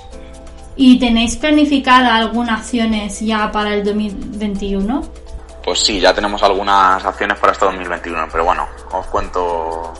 ¿Y 0.76 1.00
tenéis 1.00 1.36
planificada 1.36 2.16
algunas 2.16 2.62
acciones 2.62 3.20
ya 3.20 3.52
para 3.52 3.74
el 3.74 3.84
2021? 3.84 5.02
Pues 5.64 5.80
sí, 5.80 6.00
ya 6.00 6.14
tenemos 6.14 6.42
algunas 6.44 7.04
acciones 7.04 7.38
para 7.40 7.54
este 7.54 7.66
2021, 7.66 8.28
pero 8.32 8.46
bueno, 8.46 8.68
os 8.92 9.06
cuento 9.08 9.94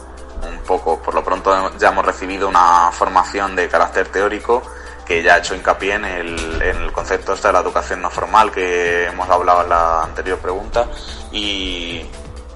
un 0.52 0.60
poco. 0.60 1.00
Por 1.02 1.14
lo 1.14 1.24
pronto 1.24 1.78
ya 1.78 1.90
hemos 1.90 2.06
recibido 2.06 2.48
una 2.48 2.92
formación 2.92 3.56
de 3.56 3.68
carácter 3.68 4.08
teórico 4.10 4.62
que 5.06 5.24
ya 5.24 5.36
ha 5.36 5.38
hecho 5.40 5.56
hincapié 5.56 5.96
en 5.96 6.06
el, 6.06 6.62
en 6.62 6.82
el 6.84 6.92
concepto 6.92 7.34
este 7.34 7.48
de 7.48 7.54
la 7.54 7.60
educación 7.60 8.02
no 8.02 8.10
formal 8.10 8.52
que 8.52 9.08
hemos 9.08 9.30
hablado 9.30 9.64
en 9.64 9.70
la 9.70 10.04
anterior 10.04 10.38
pregunta 10.40 10.88
y, 11.32 12.02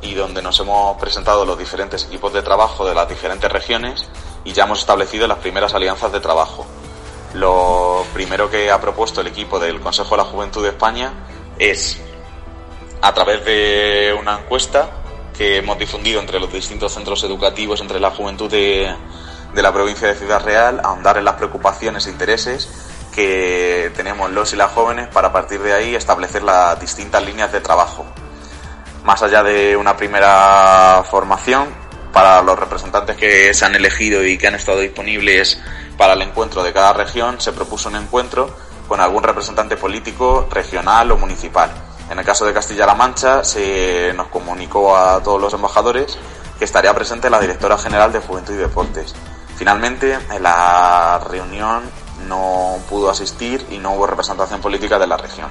y 0.01 0.13
donde 0.13 0.41
nos 0.41 0.59
hemos 0.59 0.97
presentado 0.97 1.45
los 1.45 1.57
diferentes 1.57 2.05
equipos 2.05 2.31
de 2.33 2.41
trabajo 2.41 2.85
de 2.85 2.93
las 2.93 3.09
diferentes 3.09 3.51
regiones 3.51 4.07
y 4.43 4.53
ya 4.53 4.63
hemos 4.63 4.79
establecido 4.79 5.27
las 5.27 5.39
primeras 5.39 5.73
alianzas 5.73 6.11
de 6.11 6.19
trabajo. 6.19 6.65
Lo 7.33 8.05
primero 8.13 8.49
que 8.49 8.71
ha 8.71 8.79
propuesto 8.79 9.21
el 9.21 9.27
equipo 9.27 9.59
del 9.59 9.81
Consejo 9.81 10.11
de 10.11 10.23
la 10.23 10.29
Juventud 10.29 10.63
de 10.63 10.69
España 10.69 11.11
es, 11.59 11.99
a 13.01 13.13
través 13.13 13.43
de 13.43 14.15
una 14.17 14.39
encuesta, 14.39 14.89
que 15.37 15.57
hemos 15.57 15.77
difundido 15.77 16.19
entre 16.19 16.39
los 16.39 16.51
distintos 16.51 16.93
centros 16.93 17.23
educativos, 17.23 17.81
entre 17.81 17.99
la 17.99 18.11
juventud 18.11 18.49
de, 18.49 18.95
la 19.53 19.73
provincia 19.73 20.07
de 20.07 20.15
Ciudad 20.15 20.43
Real, 20.43 20.81
ahondar 20.83 21.17
en 21.17 21.25
las 21.25 21.35
preocupaciones 21.35 22.07
e 22.07 22.11
intereses 22.11 22.69
que 23.13 23.91
tenemos 23.95 24.29
los 24.31 24.51
y 24.53 24.57
las 24.57 24.71
jóvenes 24.71 25.07
para 25.07 25.29
a 25.29 25.33
partir 25.33 25.61
de 25.61 25.73
ahí 25.73 25.95
establecer 25.95 26.43
las 26.43 26.79
distintas 26.79 27.23
líneas 27.23 27.51
de 27.51 27.61
trabajo. 27.61 28.05
Más 29.03 29.23
allá 29.23 29.43
de 29.43 29.77
una 29.77 29.95
primera 29.95 31.03
formación, 31.09 31.69
para 32.11 32.41
los 32.41 32.57
representantes 32.57 33.15
que 33.17 33.53
se 33.53 33.65
han 33.65 33.75
elegido 33.75 34.25
y 34.25 34.37
que 34.37 34.47
han 34.47 34.55
estado 34.55 34.79
disponibles 34.79 35.61
para 35.97 36.13
el 36.13 36.21
encuentro 36.21 36.63
de 36.63 36.73
cada 36.73 36.93
región, 36.93 37.39
se 37.39 37.51
propuso 37.53 37.89
un 37.89 37.97
encuentro 37.97 38.55
con 38.87 38.99
algún 38.99 39.23
representante 39.23 39.77
político 39.77 40.47
regional 40.49 41.11
o 41.11 41.17
municipal 41.17 41.71
en 42.09 42.19
el 42.19 42.25
caso 42.25 42.45
de 42.45 42.53
Castilla-La 42.53 42.93
Mancha, 42.93 43.43
se 43.43 44.13
nos 44.13 44.27
comunicó 44.27 44.95
a 44.95 45.21
todos 45.23 45.41
los 45.41 45.53
embajadores 45.53 46.17
que 46.57 46.65
estaría 46.65 46.93
presente 46.93 47.29
la 47.29 47.39
directora 47.39 47.77
general 47.77 48.11
de 48.11 48.19
Juventud 48.19 48.53
y 48.53 48.57
Deportes. 48.57 49.15
Finalmente, 49.57 50.17
en 50.31 50.43
la 50.43 51.19
reunión 51.29 51.83
no 52.27 52.77
pudo 52.89 53.09
asistir 53.09 53.65
y 53.69 53.77
no 53.77 53.93
hubo 53.93 54.07
representación 54.07 54.61
política 54.61 54.99
de 54.99 55.07
la 55.07 55.17
región. 55.17 55.49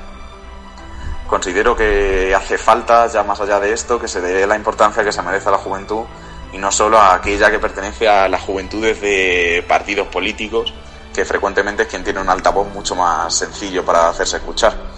Considero 1.26 1.74
que 1.74 2.34
hace 2.34 2.58
falta, 2.58 3.06
ya 3.06 3.22
más 3.22 3.40
allá 3.40 3.58
de 3.58 3.72
esto, 3.72 3.98
que 3.98 4.08
se 4.08 4.20
dé 4.20 4.46
la 4.46 4.56
importancia 4.56 5.02
que 5.02 5.12
se 5.12 5.22
merece 5.22 5.48
a 5.48 5.52
la 5.52 5.58
juventud 5.58 6.04
y 6.52 6.58
no 6.58 6.70
solo 6.70 6.98
a 6.98 7.14
aquella 7.14 7.50
que 7.50 7.58
pertenece 7.58 8.08
a 8.08 8.28
las 8.28 8.42
juventudes 8.42 9.00
de 9.00 9.64
partidos 9.66 10.06
políticos, 10.08 10.72
que 11.12 11.24
frecuentemente 11.24 11.84
es 11.84 11.88
quien 11.88 12.04
tiene 12.04 12.20
un 12.20 12.28
altavoz 12.28 12.68
mucho 12.72 12.94
más 12.94 13.34
sencillo 13.34 13.84
para 13.84 14.10
hacerse 14.10 14.36
escuchar. 14.36 14.93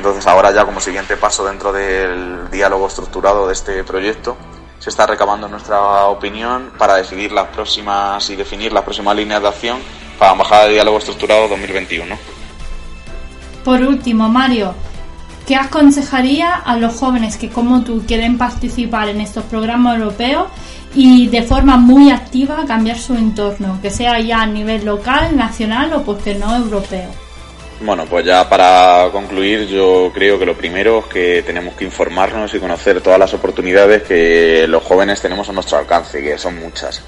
Entonces 0.00 0.26
ahora 0.26 0.50
ya 0.50 0.64
como 0.64 0.80
siguiente 0.80 1.14
paso 1.18 1.44
dentro 1.44 1.74
del 1.74 2.50
diálogo 2.50 2.86
estructurado 2.86 3.46
de 3.46 3.52
este 3.52 3.84
proyecto, 3.84 4.34
se 4.78 4.88
está 4.88 5.06
recabando 5.06 5.46
nuestra 5.46 6.06
opinión 6.06 6.72
para 6.78 6.94
decidir 6.96 7.32
las 7.32 7.48
próximas 7.48 8.30
y 8.30 8.34
definir 8.34 8.72
las 8.72 8.82
próximas 8.82 9.14
líneas 9.14 9.42
de 9.42 9.48
acción 9.48 9.78
para 10.18 10.32
Embajada 10.32 10.64
de 10.64 10.72
Diálogo 10.72 10.96
Estructurado 10.96 11.48
2021. 11.48 12.16
Por 13.62 13.82
último, 13.82 14.30
Mario, 14.30 14.72
¿qué 15.46 15.54
aconsejaría 15.54 16.54
a 16.54 16.78
los 16.78 16.94
jóvenes 16.94 17.36
que 17.36 17.50
como 17.50 17.82
tú 17.84 18.02
quieren 18.06 18.38
participar 18.38 19.10
en 19.10 19.20
estos 19.20 19.44
programas 19.44 19.98
europeos 19.98 20.46
y 20.94 21.28
de 21.28 21.42
forma 21.42 21.76
muy 21.76 22.10
activa 22.10 22.64
cambiar 22.66 22.98
su 22.98 23.12
entorno, 23.16 23.78
que 23.82 23.90
sea 23.90 24.18
ya 24.18 24.40
a 24.40 24.46
nivel 24.46 24.82
local, 24.82 25.36
nacional 25.36 25.92
o 25.92 26.02
porque 26.04 26.36
no 26.36 26.56
europeo? 26.56 27.10
Bueno, 27.82 28.04
pues 28.04 28.26
ya 28.26 28.46
para 28.46 29.08
concluir, 29.10 29.66
yo 29.66 30.10
creo 30.12 30.38
que 30.38 30.44
lo 30.44 30.54
primero 30.54 30.98
es 30.98 31.06
que 31.06 31.42
tenemos 31.42 31.74
que 31.74 31.84
informarnos 31.84 32.52
y 32.52 32.58
conocer 32.58 33.00
todas 33.00 33.18
las 33.18 33.32
oportunidades 33.32 34.02
que 34.02 34.66
los 34.68 34.84
jóvenes 34.84 35.22
tenemos 35.22 35.48
a 35.48 35.52
nuestro 35.52 35.78
alcance, 35.78 36.22
que 36.22 36.36
son 36.36 36.58
muchas. 36.58 37.00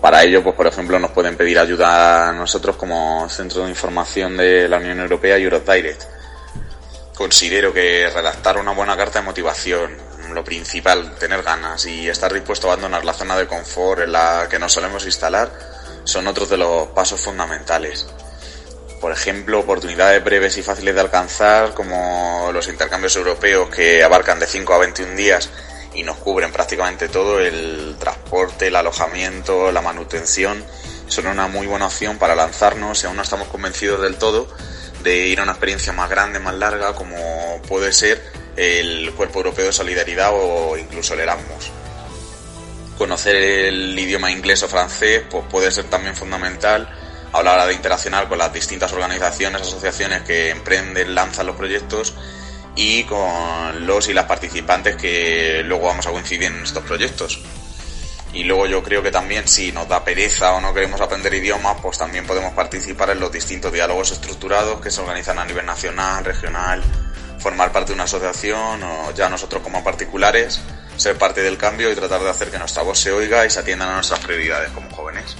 Para 0.00 0.24
ello, 0.24 0.42
pues 0.42 0.54
por 0.54 0.66
ejemplo, 0.66 0.98
nos 0.98 1.10
pueden 1.10 1.36
pedir 1.36 1.58
ayuda 1.58 2.32
nosotros 2.32 2.76
como 2.76 3.28
Centro 3.28 3.64
de 3.64 3.68
Información 3.68 4.38
de 4.38 4.66
la 4.66 4.78
Unión 4.78 4.98
Europea 4.98 5.36
Europe 5.36 5.70
Direct. 5.70 6.04
Considero 7.14 7.74
que 7.74 8.08
redactar 8.08 8.56
una 8.56 8.72
buena 8.72 8.96
carta 8.96 9.18
de 9.18 9.26
motivación, 9.26 9.94
lo 10.32 10.42
principal, 10.42 11.16
tener 11.16 11.42
ganas 11.42 11.84
y 11.84 12.08
estar 12.08 12.32
dispuesto 12.32 12.70
a 12.70 12.72
abandonar 12.72 13.04
la 13.04 13.12
zona 13.12 13.36
de 13.36 13.46
confort 13.46 14.00
en 14.00 14.12
la 14.12 14.46
que 14.48 14.58
nos 14.58 14.72
solemos 14.72 15.04
instalar, 15.04 15.52
son 16.04 16.26
otros 16.26 16.48
de 16.48 16.56
los 16.56 16.88
pasos 16.88 17.20
fundamentales 17.20 18.06
por 19.02 19.10
ejemplo, 19.10 19.58
oportunidades 19.58 20.22
breves 20.22 20.56
y 20.58 20.62
fáciles 20.62 20.94
de 20.94 21.00
alcanzar, 21.00 21.74
como 21.74 22.50
los 22.52 22.68
intercambios 22.68 23.16
europeos 23.16 23.68
que 23.68 24.04
abarcan 24.04 24.38
de 24.38 24.46
5 24.46 24.72
a 24.72 24.78
21 24.78 25.16
días 25.16 25.50
y 25.92 26.04
nos 26.04 26.18
cubren 26.18 26.52
prácticamente 26.52 27.08
todo, 27.08 27.40
el 27.40 27.96
transporte, 27.98 28.68
el 28.68 28.76
alojamiento, 28.76 29.72
la 29.72 29.82
manutención, 29.82 30.64
son 31.08 31.26
una 31.26 31.48
muy 31.48 31.66
buena 31.66 31.86
opción 31.86 32.16
para 32.16 32.36
lanzarnos 32.36 33.02
y 33.02 33.08
aún 33.08 33.16
no 33.16 33.22
estamos 33.22 33.48
convencidos 33.48 34.00
del 34.02 34.14
todo 34.14 34.46
de 35.02 35.26
ir 35.26 35.40
a 35.40 35.42
una 35.42 35.52
experiencia 35.52 35.92
más 35.92 36.08
grande, 36.08 36.38
más 36.38 36.54
larga, 36.54 36.94
como 36.94 37.60
puede 37.66 37.92
ser 37.92 38.22
el 38.54 39.12
Cuerpo 39.14 39.40
Europeo 39.40 39.66
de 39.66 39.72
Solidaridad 39.72 40.30
o 40.32 40.76
incluso 40.78 41.14
el 41.14 41.20
Erasmus. 41.20 41.72
Conocer 42.96 43.34
el 43.34 43.98
idioma 43.98 44.30
inglés 44.30 44.62
o 44.62 44.68
francés 44.68 45.24
pues 45.28 45.42
puede 45.50 45.72
ser 45.72 45.86
también 45.86 46.14
fundamental 46.14 47.01
a 47.32 47.42
la 47.42 47.52
hora 47.54 47.66
de 47.66 47.74
interaccionar 47.74 48.28
con 48.28 48.38
las 48.38 48.52
distintas 48.52 48.92
organizaciones, 48.92 49.62
asociaciones 49.62 50.22
que 50.22 50.50
emprenden, 50.50 51.14
lanzan 51.14 51.46
los 51.46 51.56
proyectos 51.56 52.14
y 52.76 53.04
con 53.04 53.86
los 53.86 54.08
y 54.08 54.12
las 54.12 54.26
participantes 54.26 54.96
que 54.96 55.62
luego 55.64 55.86
vamos 55.86 56.06
a 56.06 56.10
coincidir 56.10 56.44
en 56.44 56.62
estos 56.62 56.84
proyectos. 56.84 57.40
Y 58.34 58.44
luego 58.44 58.66
yo 58.66 58.82
creo 58.82 59.02
que 59.02 59.10
también 59.10 59.46
si 59.46 59.72
nos 59.72 59.88
da 59.88 60.04
pereza 60.04 60.52
o 60.54 60.60
no 60.60 60.72
queremos 60.72 61.00
aprender 61.00 61.34
idiomas, 61.34 61.76
pues 61.82 61.98
también 61.98 62.26
podemos 62.26 62.54
participar 62.54 63.10
en 63.10 63.20
los 63.20 63.30
distintos 63.30 63.72
diálogos 63.72 64.10
estructurados 64.10 64.80
que 64.80 64.90
se 64.90 65.02
organizan 65.02 65.38
a 65.38 65.44
nivel 65.44 65.66
nacional, 65.66 66.24
regional, 66.24 66.82
formar 67.38 67.72
parte 67.72 67.88
de 67.88 67.94
una 67.94 68.04
asociación 68.04 68.82
o 68.82 69.12
ya 69.12 69.28
nosotros 69.28 69.62
como 69.62 69.84
particulares 69.84 70.60
ser 70.96 71.16
parte 71.18 71.42
del 71.42 71.58
cambio 71.58 71.90
y 71.90 71.94
tratar 71.94 72.22
de 72.22 72.30
hacer 72.30 72.50
que 72.50 72.58
nuestra 72.58 72.82
voz 72.82 72.98
se 72.98 73.12
oiga 73.12 73.44
y 73.44 73.50
se 73.50 73.60
atiendan 73.60 73.88
a 73.90 73.94
nuestras 73.94 74.20
prioridades 74.20 74.70
como 74.70 74.88
jóvenes. 74.90 75.36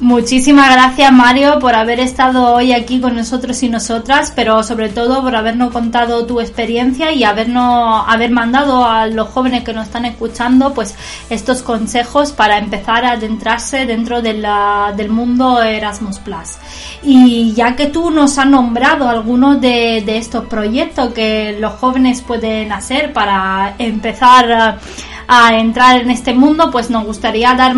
Muchísimas 0.00 0.72
gracias 0.72 1.12
Mario 1.12 1.60
por 1.60 1.76
haber 1.76 2.00
estado 2.00 2.52
hoy 2.52 2.72
aquí 2.72 3.00
con 3.00 3.14
nosotros 3.14 3.62
y 3.62 3.68
nosotras, 3.68 4.32
pero 4.34 4.64
sobre 4.64 4.88
todo 4.88 5.22
por 5.22 5.36
habernos 5.36 5.70
contado 5.72 6.26
tu 6.26 6.40
experiencia 6.40 7.12
y 7.12 7.22
habernos 7.22 8.04
haber 8.08 8.32
mandado 8.32 8.84
a 8.84 9.06
los 9.06 9.28
jóvenes 9.28 9.62
que 9.62 9.72
nos 9.72 9.86
están 9.86 10.04
escuchando 10.04 10.74
pues 10.74 10.96
estos 11.30 11.62
consejos 11.62 12.32
para 12.32 12.58
empezar 12.58 13.04
a 13.04 13.12
adentrarse 13.12 13.86
dentro 13.86 14.22
del 14.22 15.08
mundo 15.08 15.62
Erasmus 15.62 16.18
Plus. 16.18 16.56
Y 17.04 17.52
ya 17.52 17.76
que 17.76 17.86
tú 17.86 18.10
nos 18.10 18.38
has 18.38 18.46
nombrado 18.46 19.08
algunos 19.08 19.60
de, 19.60 20.02
de 20.04 20.18
estos 20.18 20.46
proyectos 20.46 21.12
que 21.12 21.56
los 21.60 21.74
jóvenes 21.74 22.22
pueden 22.22 22.72
hacer 22.72 23.12
para 23.12 23.76
empezar 23.78 24.80
a 25.34 25.58
entrar 25.58 26.02
en 26.02 26.10
este 26.10 26.34
mundo, 26.34 26.70
pues 26.70 26.90
nos 26.90 27.06
gustaría 27.06 27.54
dar 27.54 27.74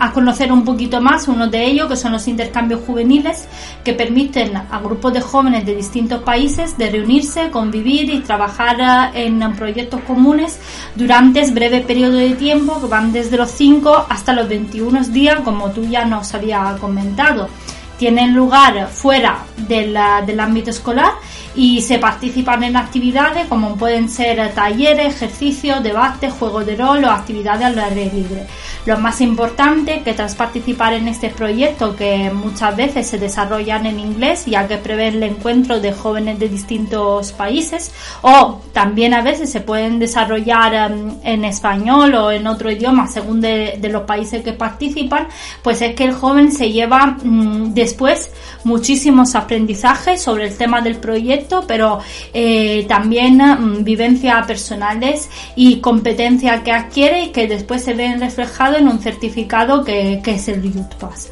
a 0.00 0.12
conocer 0.12 0.50
un 0.50 0.64
poquito 0.64 1.02
más 1.02 1.28
uno 1.28 1.46
de 1.46 1.66
ellos, 1.66 1.86
que 1.86 1.96
son 1.96 2.12
los 2.12 2.26
intercambios 2.26 2.80
juveniles, 2.86 3.46
que 3.84 3.92
permiten 3.92 4.56
a 4.56 4.80
grupos 4.80 5.12
de 5.12 5.20
jóvenes 5.20 5.66
de 5.66 5.76
distintos 5.76 6.22
países 6.22 6.78
de 6.78 6.88
reunirse, 6.88 7.50
convivir 7.50 8.08
y 8.08 8.20
trabajar 8.20 9.12
eh, 9.14 9.26
en 9.26 9.38
proyectos 9.54 10.00
comunes 10.06 10.58
durante 10.94 11.50
breve 11.50 11.82
periodo 11.82 12.16
de 12.16 12.30
tiempo, 12.30 12.80
que 12.80 12.86
van 12.86 13.12
desde 13.12 13.36
los 13.36 13.50
5 13.50 14.06
hasta 14.08 14.32
los 14.32 14.48
21 14.48 15.04
días, 15.08 15.40
como 15.40 15.70
tú 15.70 15.84
ya 15.84 16.06
nos 16.06 16.32
había 16.34 16.74
comentado. 16.80 17.50
Tienen 17.98 18.34
lugar 18.34 18.88
fuera 18.88 19.44
del 19.56 20.40
ámbito 20.40 20.70
escolar 20.70 21.12
y 21.58 21.82
se 21.82 21.98
participan 21.98 22.62
en 22.62 22.76
actividades 22.76 23.48
como 23.48 23.76
pueden 23.76 24.08
ser 24.08 24.54
talleres, 24.54 25.16
ejercicios, 25.16 25.82
debates, 25.82 26.32
juegos 26.32 26.64
de 26.64 26.76
rol 26.76 27.02
o 27.02 27.10
actividades 27.10 27.66
al 27.66 27.78
aire 27.80 28.12
libre. 28.14 28.46
Lo 28.86 28.96
más 28.96 29.20
importante 29.20 30.02
que 30.04 30.14
tras 30.14 30.36
participar 30.36 30.92
en 30.92 31.08
este 31.08 31.30
proyecto 31.30 31.96
que 31.96 32.30
muchas 32.30 32.76
veces 32.76 33.08
se 33.08 33.18
desarrollan 33.18 33.86
en 33.86 33.98
inglés 33.98 34.46
ya 34.46 34.68
que 34.68 34.76
prevé 34.76 35.08
el 35.08 35.22
encuentro 35.24 35.80
de 35.80 35.92
jóvenes 35.92 36.38
de 36.38 36.48
distintos 36.48 37.32
países 37.32 37.92
o 38.22 38.60
también 38.72 39.12
a 39.12 39.22
veces 39.22 39.50
se 39.50 39.60
pueden 39.60 39.98
desarrollar 39.98 40.74
em, 40.74 41.14
en 41.24 41.44
español 41.44 42.14
o 42.14 42.30
en 42.30 42.46
otro 42.46 42.70
idioma 42.70 43.08
según 43.08 43.40
de, 43.40 43.80
los 43.90 44.02
países 44.02 44.44
que 44.44 44.52
participan, 44.52 45.26
pues 45.62 45.82
es 45.82 45.94
que 45.96 46.04
el 46.04 46.12
joven 46.12 46.52
se 46.52 46.70
lleva 46.70 47.16
mm, 47.22 47.74
después 47.74 48.30
muchísimos 48.64 49.34
aprendizajes 49.34 50.22
sobre 50.22 50.46
el 50.46 50.56
tema 50.56 50.80
del 50.82 50.96
proyecto, 50.96 51.47
pero 51.66 52.00
eh, 52.32 52.84
también 52.88 53.38
mm, 53.38 53.84
vivencias 53.84 54.46
personales 54.46 55.28
y 55.56 55.80
competencias 55.80 56.62
que 56.62 56.72
adquiere 56.72 57.24
y 57.24 57.28
que 57.28 57.46
después 57.46 57.82
se 57.82 57.94
ven 57.94 58.20
reflejados 58.20 58.78
en 58.78 58.88
un 58.88 59.00
certificado 59.00 59.84
que, 59.84 60.20
que 60.22 60.32
es 60.32 60.48
el 60.48 60.62
Youth 60.62 60.94
Pass. 60.98 61.30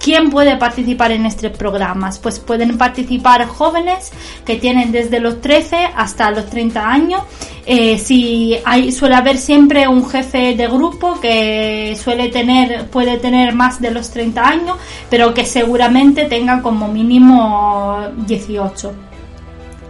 ¿Quién 0.00 0.30
puede 0.30 0.56
participar 0.56 1.12
en 1.12 1.26
estos 1.26 1.52
programas? 1.56 2.18
Pues 2.18 2.38
pueden 2.38 2.78
participar 2.78 3.46
jóvenes 3.46 4.12
que 4.44 4.56
tienen 4.56 4.92
desde 4.92 5.20
los 5.20 5.40
13 5.40 5.90
hasta 5.94 6.30
los 6.30 6.48
30 6.48 6.88
años. 6.88 7.22
Eh, 7.66 7.98
si 7.98 8.56
hay, 8.64 8.92
suele 8.92 9.16
haber 9.16 9.36
siempre 9.36 9.88
un 9.88 10.08
jefe 10.08 10.54
de 10.54 10.66
grupo 10.68 11.20
que 11.20 11.98
suele 12.02 12.28
tener, 12.28 12.86
puede 12.86 13.18
tener 13.18 13.54
más 13.54 13.80
de 13.80 13.90
los 13.90 14.10
30 14.10 14.48
años, 14.48 14.76
pero 15.10 15.34
que 15.34 15.44
seguramente 15.44 16.24
tenga 16.24 16.62
como 16.62 16.88
mínimo 16.88 17.98
18 18.26 19.07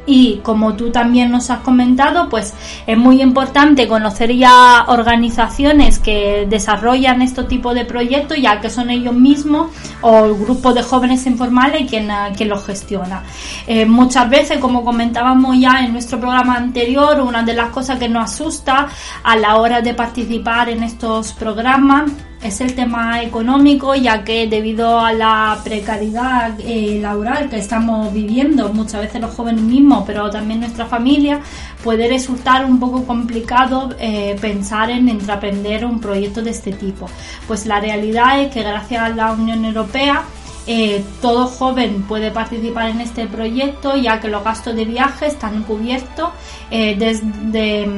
y 0.08 0.40
como 0.42 0.74
tú 0.74 0.90
también 0.90 1.30
nos 1.30 1.50
has 1.50 1.60
comentado, 1.60 2.30
pues 2.30 2.54
es 2.86 2.96
muy 2.96 3.20
importante 3.20 3.86
conocer 3.86 4.34
ya 4.34 4.86
organizaciones 4.88 5.98
que 5.98 6.46
desarrollan 6.48 7.20
este 7.20 7.44
tipo 7.44 7.74
de 7.74 7.84
proyectos, 7.84 8.38
ya 8.40 8.58
que 8.58 8.70
son 8.70 8.88
ellos 8.88 9.14
mismos 9.14 9.70
o 10.00 10.24
el 10.24 10.34
grupo 10.34 10.72
de 10.72 10.82
jóvenes 10.82 11.26
informales 11.26 11.90
quien, 11.90 12.10
eh, 12.10 12.44
los 12.46 12.64
gestiona. 12.64 13.22
Eh, 13.66 13.84
muchas 13.84 14.30
veces, 14.30 14.58
como 14.58 14.82
comentábamos 14.82 15.58
ya 15.58 15.84
en 15.84 15.92
nuestro 15.92 16.18
programa 16.18 16.56
anterior, 16.56 17.20
una 17.20 17.42
de 17.42 17.52
las 17.52 17.68
cosas 17.68 17.98
que 17.98 18.08
nos 18.08 18.32
asusta 18.32 18.88
a 19.22 19.36
la 19.36 19.56
hora 19.56 19.82
de 19.82 19.92
participar 19.92 20.70
en 20.70 20.84
estos 20.84 21.34
programas 21.34 22.10
es 22.42 22.61
el 22.61 22.75
tema 22.75 23.23
económico, 23.23 23.95
ya 23.95 24.23
que 24.23 24.47
debido 24.47 25.00
a 25.00 25.12
la 25.12 25.59
precariedad 25.64 26.54
eh, 26.61 26.99
laboral 27.00 27.50
que 27.50 27.59
estamos 27.59 28.12
viviendo, 28.12 28.73
muchas 28.73 29.02
veces 29.02 29.21
los 29.21 29.35
jóvenes 29.35 29.62
mismos, 29.62 30.04
pero 30.07 30.30
también 30.30 30.61
nuestra 30.61 30.87
familia, 30.87 31.40
puede 31.83 32.09
resultar 32.09 32.64
un 32.64 32.78
poco 32.78 33.04
complicado 33.04 33.90
eh, 33.99 34.37
pensar 34.40 34.90
en 34.90 35.09
entreprender 35.09 35.85
un 35.85 36.00
proyecto 36.00 36.40
de 36.40 36.50
este 36.50 36.73
tipo. 36.73 37.07
Pues 37.49 37.66
la 37.66 37.80
realidad 37.80 38.40
es 38.40 38.52
que 38.52 38.62
gracias 38.62 39.02
a 39.02 39.09
la 39.09 39.33
Unión 39.33 39.64
Europea, 39.64 40.23
eh, 40.66 41.02
todo 41.23 41.47
joven 41.47 42.02
puede 42.02 42.30
participar 42.30 42.90
en 42.90 43.00
este 43.00 43.26
proyecto 43.26 43.97
ya 43.97 44.21
que 44.21 44.28
los 44.28 44.45
gastos 44.45 44.76
de 44.76 44.85
viaje 44.85 45.26
están 45.26 45.62
cubiertos 45.62 46.28
desde 46.71 47.88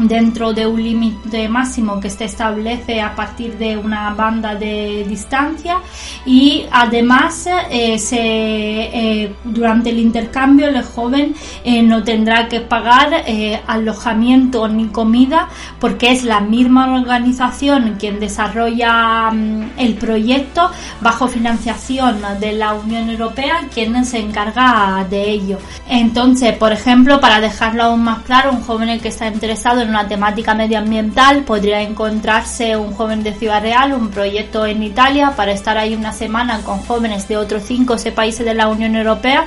dentro 0.00 0.52
de 0.52 0.66
un 0.66 0.82
límite 0.82 1.48
máximo 1.48 2.00
que 2.00 2.10
se 2.10 2.24
establece 2.24 3.00
a 3.00 3.14
partir 3.14 3.56
de 3.58 3.76
una 3.76 4.10
banda 4.14 4.54
de 4.54 5.04
distancia 5.08 5.78
y 6.24 6.66
además 6.70 7.48
eh, 7.70 7.98
se, 7.98 8.18
eh, 8.18 9.34
durante 9.44 9.90
el 9.90 9.98
intercambio 9.98 10.68
el 10.68 10.82
joven 10.82 11.34
eh, 11.64 11.82
no 11.82 12.02
tendrá 12.02 12.48
que 12.48 12.60
pagar 12.60 13.24
alojamiento 13.66 14.66
ni 14.68 14.86
comida 14.88 15.48
porque 15.78 16.12
es 16.12 16.24
la 16.24 16.40
misma 16.40 16.94
organización 16.94 17.96
quien 17.98 18.20
desarrolla 18.20 19.30
mm, 19.30 19.72
el 19.76 19.94
proyecto 19.94 20.70
bajo 21.00 21.28
financiación 21.28 22.20
de 22.40 22.52
la 22.52 22.74
Unión 22.74 23.08
Europea 23.10 23.68
quien 23.72 24.04
se 24.04 24.18
encarga 24.18 25.06
de 25.08 25.30
ello. 25.30 25.58
Entonces, 25.88 26.56
por 26.56 26.72
ejemplo, 26.72 27.20
para 27.20 27.40
dejarlo 27.40 27.84
aún 27.84 28.02
más 28.02 28.20
claro, 28.20 28.52
un 28.52 28.62
joven 28.62 29.00
que 29.00 29.08
está 29.08 29.26
interesado 29.28 29.82
en 29.82 29.89
una 29.90 30.08
temática 30.08 30.54
medioambiental 30.54 31.42
podría 31.44 31.82
encontrarse 31.82 32.76
un 32.76 32.94
joven 32.94 33.22
de 33.22 33.34
Ciudad 33.34 33.60
Real, 33.60 33.92
un 33.92 34.08
proyecto 34.10 34.64
en 34.64 34.82
Italia 34.82 35.34
para 35.36 35.52
estar 35.52 35.76
ahí 35.76 35.94
una 35.94 36.12
semana 36.12 36.62
con 36.62 36.78
jóvenes 36.78 37.28
de 37.28 37.36
otros 37.36 37.64
cinco 37.66 37.94
o 37.94 37.98
seis 37.98 38.14
países 38.14 38.46
de 38.46 38.54
la 38.54 38.68
Unión 38.68 38.94
Europea 38.96 39.46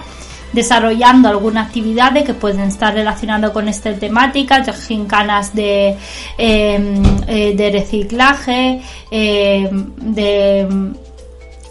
desarrollando 0.54 1.28
algunas 1.28 1.68
actividades 1.68 2.24
que 2.24 2.34
pueden 2.36 2.62
estar 2.62 2.94
relacionadas 2.94 3.52
con 3.52 3.68
esta 3.68 3.94
temática, 3.96 4.64
gincanas 4.74 5.54
de, 5.54 5.98
em, 6.38 7.04
eh, 7.28 7.54
de 7.56 7.72
reciclaje, 7.72 8.82
em, 9.10 9.92
de 9.98 10.94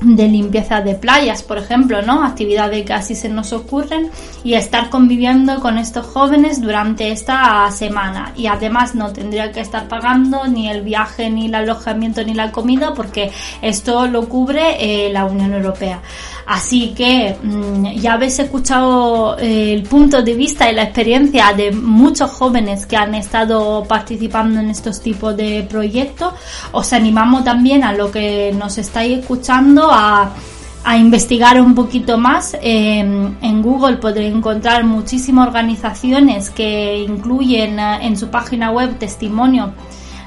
de 0.05 0.29
limpieza 0.29 0.81
de 0.81 0.95
playas, 0.95 1.43
por 1.43 1.59
ejemplo, 1.59 2.03
¿no? 2.03 2.25
Actividades 2.25 2.85
que 2.85 2.93
así 2.93 3.15
se 3.15 3.29
nos 3.29 3.53
ocurren 3.53 4.11
y 4.45 4.55
estar 4.55 4.91
conviviendo 4.91 5.61
con 5.61 5.79
estos 5.79 6.07
jóvenes 6.07 6.61
durante 6.61 7.11
esta 7.11 7.71
semana. 7.71 8.33
Y 8.37 8.47
además 8.47 8.95
no 8.95 9.13
tendría 9.13 9.53
que 9.53 9.61
estar 9.61 9.89
pagando 9.89 10.47
ni 10.47 10.69
el 10.69 10.83
viaje, 10.83 11.31
ni 11.31 11.47
el 11.47 11.55
alojamiento, 11.55 12.23
ni 12.25 12.35
la 12.35 12.51
comida 12.51 12.95
porque 12.95 13.31
esto 13.61 14.07
lo 14.07 14.29
cubre 14.29 15.07
eh, 15.07 15.13
la 15.13 15.25
Unión 15.25 15.53
Europea. 15.55 16.01
Así 16.47 16.93
que 16.97 17.37
mm, 17.41 17.93
ya 17.93 18.15
habéis 18.15 18.39
escuchado 18.39 19.39
eh, 19.39 19.73
el 19.73 19.85
punto 19.85 20.23
de 20.23 20.35
vista 20.35 20.71
y 20.71 20.75
la 20.75 20.85
experiencia 20.85 21.53
de 21.53 21.71
muchos 21.71 22.31
jóvenes 22.31 22.87
que 22.87 22.97
han 22.97 23.15
estado 23.15 23.85
participando 23.85 24.61
en 24.61 24.71
estos 24.71 25.01
tipos 25.01 25.37
de 25.37 25.65
proyectos. 25.69 26.35
Os 26.73 26.93
animamos 26.93 27.45
también 27.45 27.85
a 27.85 27.93
lo 27.93 28.11
que 28.11 28.53
nos 28.59 28.79
estáis 28.79 29.21
escuchando 29.21 29.92
a, 29.93 30.31
investigar 30.97 31.61
un 31.61 31.75
poquito 31.75 32.19
más. 32.19 32.57
en 32.61 33.63
Google 33.63 33.97
podréis 33.99 34.35
encontrar 34.35 34.85
muchísimas 34.85 35.47
organizaciones 35.47 36.51
que 36.51 36.99
incluyen 37.09 37.79
eh, 37.79 38.07
en 38.07 38.17
su 38.17 38.29
página 38.29 38.71
web 38.71 38.99
testimonio 38.99 39.73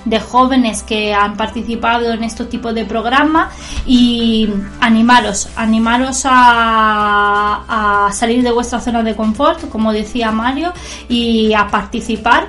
de 0.05 0.19
jóvenes 0.19 0.83
que 0.83 1.13
han 1.13 1.35
participado 1.35 2.13
en 2.13 2.23
este 2.23 2.45
tipo 2.45 2.71
de 2.71 2.85
programa 2.85 3.49
y 3.85 4.47
animaros, 4.79 5.49
animaros 5.55 6.21
a, 6.25 8.09
salir 8.13 8.43
de 8.43 8.51
vuestra 8.51 8.79
zona 8.79 9.03
de 9.03 9.15
confort, 9.15 9.67
como 9.69 9.91
decía 9.91 10.31
Mario, 10.31 10.71
y 11.09 11.53
a 11.53 11.67
participar. 11.67 12.47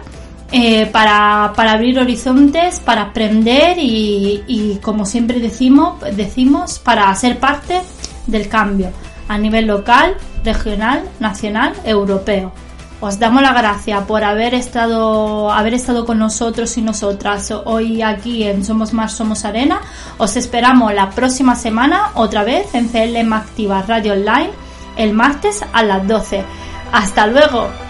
Eh, 0.52 0.86
para, 0.86 1.52
para, 1.56 1.72
abrir 1.72 1.98
horizontes, 1.98 2.78
para 2.78 3.02
aprender 3.02 3.78
y, 3.78 4.44
y, 4.46 4.76
como 4.76 5.04
siempre 5.04 5.40
decimos, 5.40 6.00
decimos, 6.14 6.78
para 6.78 7.12
ser 7.16 7.40
parte 7.40 7.82
del 8.28 8.48
cambio 8.48 8.92
a 9.28 9.38
nivel 9.38 9.66
local, 9.66 10.14
regional, 10.44 11.02
nacional, 11.18 11.72
europeo. 11.84 12.52
Os 13.00 13.18
damos 13.18 13.42
la 13.42 13.52
gracia 13.52 14.06
por 14.06 14.24
haber 14.24 14.54
estado, 14.54 15.50
haber 15.50 15.74
estado 15.74 16.06
con 16.06 16.18
nosotros 16.18 16.78
y 16.78 16.82
nosotras 16.82 17.52
hoy 17.64 18.00
aquí 18.00 18.44
en 18.44 18.64
Somos 18.64 18.94
Más, 18.94 19.12
Somos 19.12 19.44
Arena. 19.44 19.80
Os 20.16 20.36
esperamos 20.36 20.94
la 20.94 21.10
próxima 21.10 21.56
semana 21.56 22.12
otra 22.14 22.42
vez 22.42 22.74
en 22.74 22.88
CLM 22.88 23.32
Activa 23.34 23.82
Radio 23.82 24.14
Online 24.14 24.50
el 24.96 25.12
martes 25.12 25.62
a 25.74 25.82
las 25.82 26.06
12. 26.08 26.42
Hasta 26.90 27.26
luego. 27.26 27.85